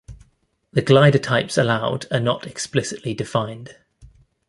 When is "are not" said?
2.11-2.47